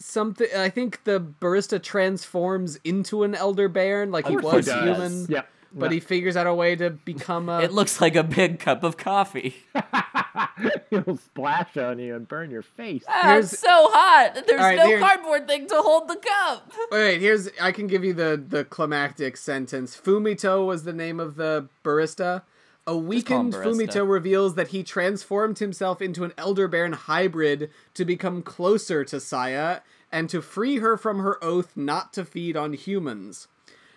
[0.00, 0.48] something.
[0.56, 4.96] I think the barista transforms into an Elder Bairn, like he was he human.
[4.98, 5.30] does.
[5.30, 5.48] Yep.
[5.72, 7.60] But he figures out a way to become a.
[7.60, 9.54] It looks like a big cup of coffee.
[10.90, 13.04] It'll splash on you and burn your face.
[13.08, 14.34] Ah, Here's- it's so hot.
[14.34, 16.72] There's All right, no here- cardboard thing to hold the cup.
[16.90, 19.96] Wait, here's I can give you the the climactic sentence.
[19.96, 22.42] Fumito was the name of the barista.
[22.90, 23.64] A weakened barista.
[23.64, 29.20] Fumito reveals that he transformed himself into an Elder Bairn hybrid to become closer to
[29.20, 33.46] Saya and to free her from her oath not to feed on humans.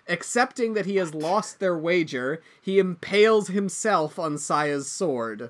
[0.07, 5.49] Accepting that he has lost their wager, he impales himself on Saya's sword.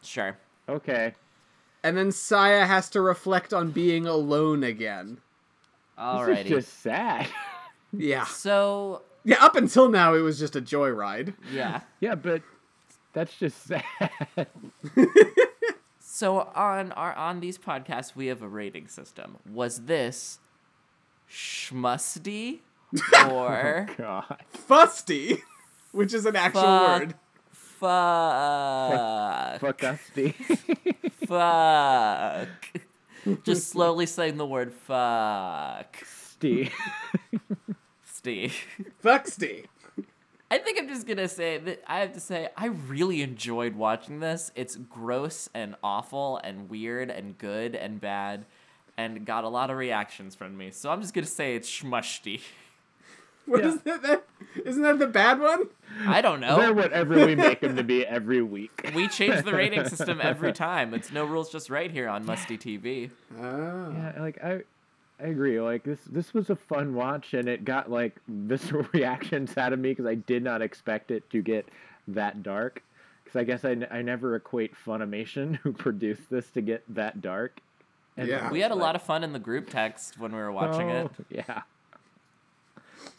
[0.00, 0.38] Sure.
[0.68, 1.16] Okay.
[1.82, 5.18] And then Saya has to reflect on being alone again.
[5.98, 6.26] Alrighty.
[6.26, 6.44] This Alrighty.
[6.44, 7.26] is just sad.
[7.92, 8.24] Yeah.
[8.24, 11.34] So Yeah, up until now it was just a joyride.
[11.52, 11.82] yeah.
[12.00, 12.40] yeah, but
[13.12, 13.84] that's just sad.
[16.16, 19.36] So on our on these podcasts we have a rating system.
[19.52, 20.38] Was this
[21.30, 22.60] schmusty
[23.30, 24.42] or oh, God.
[24.48, 25.42] Fusty,
[25.92, 27.00] which is an actual Fuck.
[27.00, 27.14] word.
[27.52, 30.34] fuck Fuck Dusty.
[31.26, 32.48] fuck?
[33.42, 36.02] Just slowly saying the word fuck.
[38.26, 38.52] Steve.
[38.76, 38.92] Steve.
[39.04, 39.64] Fucksty.
[40.50, 44.20] I think I'm just gonna say that I have to say I really enjoyed watching
[44.20, 44.50] this.
[44.54, 48.44] It's gross and awful and weird and good and bad,
[48.96, 50.70] and got a lot of reactions from me.
[50.72, 52.40] So I'm just gonna say it's schmushty.
[53.46, 53.68] What Yeah.
[53.68, 54.24] is that, that?
[54.64, 55.68] Isn't that the bad one?
[56.04, 56.56] I don't know.
[56.58, 58.90] They're whatever we make them to be every week.
[58.92, 60.92] We change the rating system every time.
[60.92, 63.10] It's no rules, just right here on Musty TV.
[63.38, 63.44] Oh.
[63.44, 63.92] Ah.
[63.92, 64.62] Yeah, like I,
[65.18, 65.60] I agree.
[65.60, 69.78] Like this, this was a fun watch, and it got like visceral reactions out of
[69.78, 71.66] me because I did not expect it to get
[72.08, 72.82] that dark.
[73.24, 77.20] Because I guess I, n- I never equate Funimation, who produced this, to get that
[77.20, 77.58] dark.
[78.16, 78.50] Yeah.
[78.50, 81.10] We had a lot of fun in the group text when we were watching it.
[81.20, 81.62] Oh, Yeah.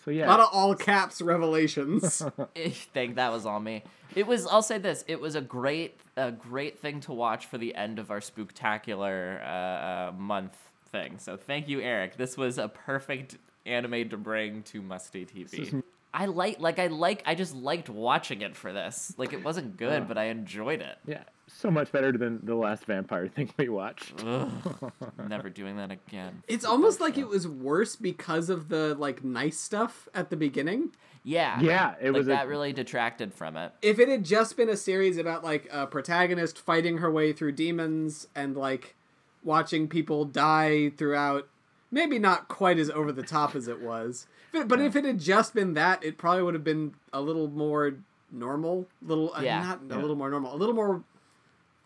[0.03, 0.29] So yeah, A yeah.
[0.31, 2.21] lot of all caps revelations.
[2.55, 3.83] I think that was all me.
[4.15, 4.47] It was.
[4.47, 5.03] I'll say this.
[5.07, 9.43] It was a great, a great thing to watch for the end of our spooktacular
[9.43, 10.57] uh, uh, month
[10.87, 11.17] thing.
[11.19, 12.17] So thank you, Eric.
[12.17, 15.83] This was a perfect anime to bring to Musty TV.
[16.13, 19.13] I like, like, I like, I just liked watching it for this.
[19.17, 20.05] Like, it wasn't good, uh.
[20.05, 20.97] but I enjoyed it.
[21.05, 21.23] yeah.
[21.49, 24.21] So much better than the last vampire thing we watched.
[24.25, 24.91] Ugh,
[25.29, 26.43] never doing that again.
[26.49, 30.91] it's almost like it was worse because of the like nice stuff at the beginning.
[31.23, 31.61] Yeah.
[31.61, 33.71] Yeah, it like was a- that really detracted from it.
[33.81, 37.53] If it had just been a series about like a protagonist fighting her way through
[37.53, 38.96] demons and like
[39.43, 41.47] watching people die throughout,
[41.91, 45.03] maybe not quite as over the top as it was, If it- But if it
[45.03, 47.95] had just been that, it probably would have been a little more
[48.31, 48.87] normal.
[49.01, 49.61] Little, uh, Yeah.
[49.61, 50.55] not a little more normal.
[50.55, 51.03] A little more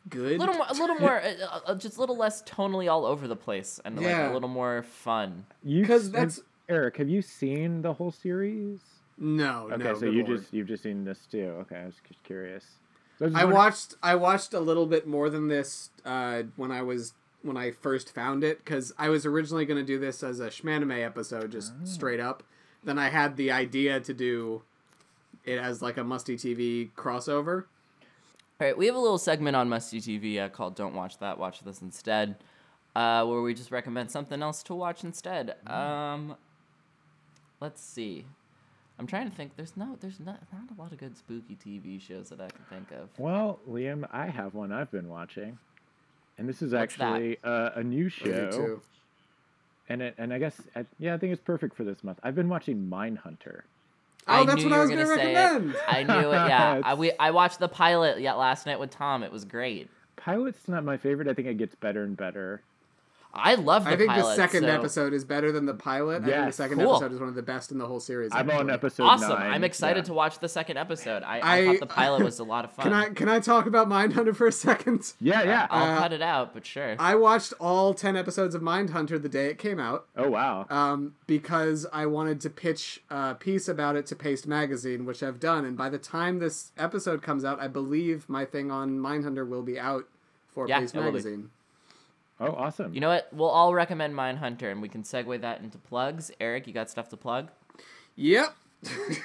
[0.10, 0.36] good.
[0.36, 3.28] A little more, a little more, uh, uh, just a little less tonally all over
[3.28, 5.46] the place, and like a little more fun.
[5.64, 6.98] You 'Cause have- that's- Eric.
[6.98, 8.80] Have you seen the whole series?
[9.18, 9.94] No, Okay, no.
[9.96, 10.40] so you lord.
[10.40, 11.54] just you've just seen this too.
[11.62, 12.78] Okay, I was just curious.
[13.20, 16.82] So was I watched I watched a little bit more than this uh, when I
[16.82, 17.14] was
[17.44, 20.48] when I first found it because I was originally going to do this as a
[20.48, 21.86] Shmanime episode, just Ah.
[21.86, 22.44] straight up.
[22.84, 24.64] Then I had the idea to do
[25.46, 27.64] it as like a Musty TV crossover.
[28.60, 31.38] All right, we have a little segment on Musty TV uh, called "Don't Watch That,
[31.40, 32.36] Watch This Instead,"
[32.96, 35.56] uh, where we just recommend something else to watch instead.
[35.68, 36.36] Um,
[37.60, 38.26] let's see.
[39.00, 39.56] I'm trying to think.
[39.56, 42.64] There's no, there's not, not a lot of good spooky TV shows that I can
[42.70, 43.10] think of.
[43.18, 45.58] Well, Liam, I have one I've been watching,
[46.42, 48.52] and this is What's actually uh, a new I do show.
[48.52, 48.82] too.
[49.90, 52.20] And it, and I guess I, yeah, I think it's perfect for this month.
[52.24, 53.62] I've been watching Mindhunter.
[54.28, 55.76] Oh, that's knew what you I was were gonna gonna say recommend.
[55.76, 55.82] It.
[55.88, 56.34] I knew it.
[56.34, 59.22] Yeah, I, we I watched the pilot yet last night with Tom.
[59.24, 59.90] It was great.
[60.16, 61.28] Pilot's not my favorite.
[61.28, 62.62] I think it gets better and better.
[63.34, 64.24] I love the I think pilot.
[64.30, 66.24] the second so- episode is better than the pilot.
[66.24, 66.92] I think the second Cool.
[66.96, 68.32] episode is one of the best in the whole series.
[68.34, 68.74] I'm on actually.
[68.74, 69.30] episode Awesome!
[69.30, 69.52] nine.
[69.52, 70.08] I'm excited yeah.
[70.08, 71.24] to watch the second episode.
[71.24, 72.84] I, I, I- thought the pilot was a lot of fun.
[72.92, 75.14] Can I can I talk about Mindhunter for a second?
[75.22, 75.68] Yeah, yeah.
[75.70, 76.96] I'll Uh, cut it out, but sure.
[77.00, 80.08] I watched all ten episodes of Mindhunter the day it came out.
[80.18, 80.66] oh wow.
[80.70, 85.40] um, because I wanted to pitch a piece about it to Paste Magazine, which I've
[85.40, 85.64] done.
[85.64, 89.64] And by the time this episode comes out, I believe my thing on Mindhunter will
[89.64, 90.06] be out
[90.50, 91.04] for Yeah, Paste it be.
[91.06, 91.50] Magazine.
[92.42, 92.92] Oh, awesome.
[92.92, 93.28] You know what?
[93.32, 96.32] We'll all recommend Mindhunter, and we can segue that into plugs.
[96.42, 97.52] Eric, you got stuff to plug?
[98.16, 98.56] Yep.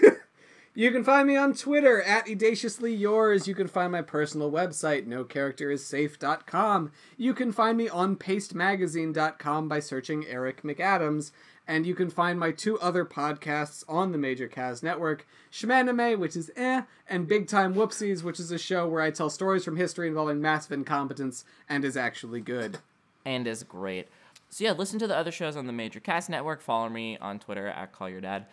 [0.74, 3.48] you can find me on Twitter at audaciously yours.
[3.48, 6.92] You can find my personal website, nocharacterissafe.com.
[7.16, 11.32] You can find me on pastemagazine.com by searching Eric McAdams.
[11.66, 16.36] And you can find my two other podcasts on the Major Cast Network, Shmanime, which
[16.36, 19.76] is eh, and Big Time Whoopsies, which is a show where I tell stories from
[19.76, 22.78] history involving massive incompetence and is actually good.
[23.26, 24.08] And is great.
[24.48, 26.62] So yeah, listen to the other shows on the Major Cast Network.
[26.62, 28.46] Follow me on Twitter at Call Your Dad.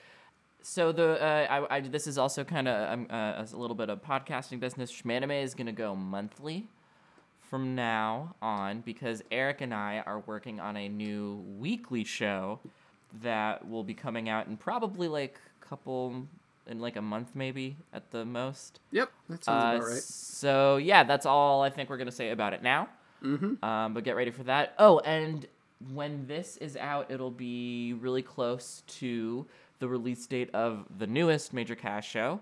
[0.61, 3.89] So the uh, I, I this is also kind of um, uh, a little bit
[3.89, 4.91] of podcasting business.
[4.91, 6.67] Shmanime is gonna go monthly
[7.49, 12.59] from now on because Eric and I are working on a new weekly show
[13.21, 16.25] that will be coming out in probably like a couple
[16.65, 18.79] in like a month maybe at the most.
[18.91, 20.01] Yep, that sounds Uh, about right.
[20.01, 22.87] So yeah, that's all I think we're gonna say about it now.
[23.23, 23.63] Mm-hmm.
[23.63, 24.73] Um, but get ready for that.
[24.79, 25.45] Oh, and
[25.93, 29.45] when this is out, it'll be really close to
[29.79, 32.39] the release date of the newest Major Cast show,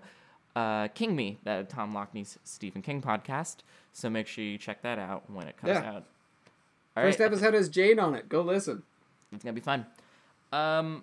[0.54, 3.56] uh, King Me, that Tom Lockney's Stephen King podcast.
[3.92, 5.88] So make sure you check that out when it comes Yeah.
[5.88, 6.04] out.
[6.96, 8.28] All First right, episode has Jade on it.
[8.28, 8.82] Go listen.
[9.32, 9.86] it's gonna be fun.
[10.52, 11.02] Um,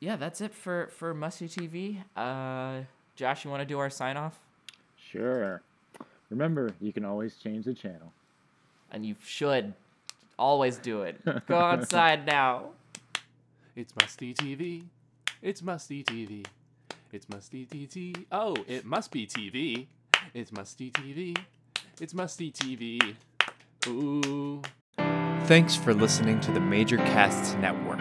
[0.00, 2.02] yeah, that's it for for Musty TV.
[2.16, 2.84] Uh,
[3.14, 4.38] Josh, you want to do our sign off?
[4.96, 5.60] Sure.
[6.30, 8.12] Remember, you can always change the channel.
[8.92, 9.72] And you should
[10.38, 11.20] always do it.
[11.46, 12.66] Go outside now.
[13.74, 14.84] It's Musty TV.
[15.40, 16.46] It's Musty TV.
[17.10, 18.24] It's Musty TV.
[18.30, 19.86] Oh, it must be TV.
[20.34, 21.36] It's Musty TV.
[22.00, 23.16] It's Musty TV.
[23.88, 24.62] Ooh.
[25.46, 28.00] Thanks for listening to the Major Casts Network.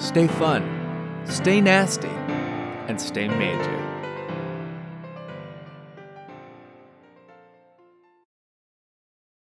[0.00, 4.11] Stay fun, stay nasty, and stay major.